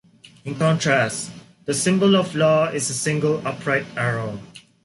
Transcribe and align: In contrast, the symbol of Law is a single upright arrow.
In 0.45 0.55
contrast, 0.55 1.29
the 1.65 1.75
symbol 1.75 2.15
of 2.15 2.33
Law 2.33 2.69
is 2.69 2.89
a 2.89 2.93
single 2.95 3.39
upright 3.47 3.85
arrow. 3.95 4.39